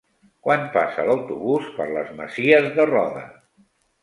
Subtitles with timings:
[0.45, 3.23] Quan passa l'autobús per les Masies de Roda?